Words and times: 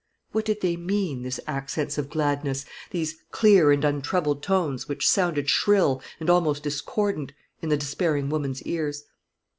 What 0.31 0.45
did 0.45 0.61
they 0.61 0.77
mean, 0.77 1.21
these 1.21 1.39
accents 1.45 1.99
of 1.99 2.09
gladness, 2.09 2.65
these 2.89 3.17
clear 3.29 3.71
and 3.71 3.85
untroubled 3.85 4.41
tones, 4.41 4.87
which 4.89 5.07
sounded 5.07 5.47
shrill, 5.47 6.01
and 6.19 6.27
almost 6.27 6.63
discordant, 6.63 7.33
in 7.61 7.69
the 7.69 7.77
despairing 7.77 8.29
woman's 8.29 8.63
ears? 8.63 9.03